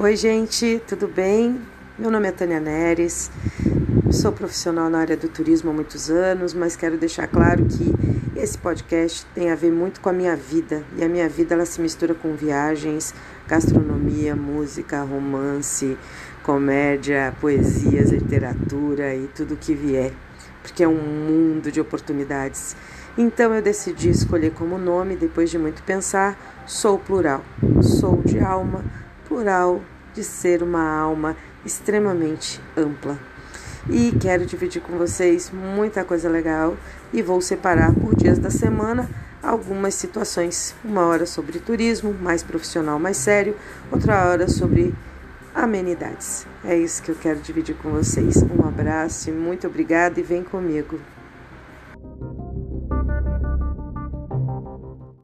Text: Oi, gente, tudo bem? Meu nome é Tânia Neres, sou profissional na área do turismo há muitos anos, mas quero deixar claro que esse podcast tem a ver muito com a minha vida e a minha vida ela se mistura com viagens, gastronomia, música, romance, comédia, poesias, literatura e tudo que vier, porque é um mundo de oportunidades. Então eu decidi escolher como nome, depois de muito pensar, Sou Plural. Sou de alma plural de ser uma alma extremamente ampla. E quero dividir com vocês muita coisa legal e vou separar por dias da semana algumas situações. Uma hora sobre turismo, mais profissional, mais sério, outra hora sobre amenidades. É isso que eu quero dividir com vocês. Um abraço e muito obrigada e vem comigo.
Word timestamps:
Oi, 0.00 0.14
gente, 0.14 0.80
tudo 0.86 1.08
bem? 1.08 1.60
Meu 1.98 2.08
nome 2.08 2.28
é 2.28 2.30
Tânia 2.30 2.60
Neres, 2.60 3.32
sou 4.12 4.30
profissional 4.30 4.88
na 4.88 5.00
área 5.00 5.16
do 5.16 5.28
turismo 5.28 5.70
há 5.70 5.72
muitos 5.72 6.08
anos, 6.08 6.54
mas 6.54 6.76
quero 6.76 6.96
deixar 6.96 7.26
claro 7.26 7.64
que 7.64 8.38
esse 8.38 8.56
podcast 8.56 9.26
tem 9.34 9.50
a 9.50 9.56
ver 9.56 9.72
muito 9.72 10.00
com 10.00 10.08
a 10.08 10.12
minha 10.12 10.36
vida 10.36 10.84
e 10.96 11.02
a 11.02 11.08
minha 11.08 11.28
vida 11.28 11.56
ela 11.56 11.66
se 11.66 11.80
mistura 11.80 12.14
com 12.14 12.36
viagens, 12.36 13.12
gastronomia, 13.48 14.36
música, 14.36 15.02
romance, 15.02 15.98
comédia, 16.44 17.34
poesias, 17.40 18.10
literatura 18.10 19.16
e 19.16 19.26
tudo 19.34 19.56
que 19.56 19.74
vier, 19.74 20.12
porque 20.62 20.84
é 20.84 20.88
um 20.88 20.94
mundo 20.94 21.72
de 21.72 21.80
oportunidades. 21.80 22.76
Então 23.18 23.52
eu 23.52 23.60
decidi 23.60 24.10
escolher 24.10 24.52
como 24.52 24.78
nome, 24.78 25.16
depois 25.16 25.50
de 25.50 25.58
muito 25.58 25.82
pensar, 25.82 26.38
Sou 26.68 27.00
Plural. 27.00 27.44
Sou 27.82 28.22
de 28.22 28.38
alma 28.38 28.84
plural 29.28 29.82
de 30.18 30.24
ser 30.24 30.64
uma 30.64 30.82
alma 30.82 31.36
extremamente 31.64 32.60
ampla. 32.76 33.16
E 33.88 34.10
quero 34.20 34.44
dividir 34.44 34.82
com 34.82 34.98
vocês 34.98 35.48
muita 35.52 36.04
coisa 36.04 36.28
legal 36.28 36.76
e 37.12 37.22
vou 37.22 37.40
separar 37.40 37.94
por 37.94 38.16
dias 38.16 38.36
da 38.36 38.50
semana 38.50 39.08
algumas 39.40 39.94
situações. 39.94 40.74
Uma 40.84 41.06
hora 41.06 41.24
sobre 41.24 41.60
turismo, 41.60 42.12
mais 42.12 42.42
profissional, 42.42 42.98
mais 42.98 43.16
sério, 43.16 43.54
outra 43.92 44.28
hora 44.28 44.48
sobre 44.48 44.92
amenidades. 45.54 46.44
É 46.64 46.76
isso 46.76 47.00
que 47.00 47.12
eu 47.12 47.14
quero 47.14 47.38
dividir 47.38 47.76
com 47.76 47.90
vocês. 47.90 48.42
Um 48.42 48.66
abraço 48.66 49.30
e 49.30 49.32
muito 49.32 49.68
obrigada 49.68 50.18
e 50.18 50.22
vem 50.24 50.42
comigo. 50.42 50.98